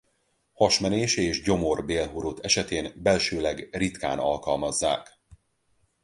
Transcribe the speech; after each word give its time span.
Hasmenés 0.53 1.15
és 1.15 1.41
gyomor-bélhurut 1.41 2.39
esetén 2.39 2.91
belsőleg 2.95 3.67
ritkán 3.71 4.19
alkalmazzák. 4.19 5.19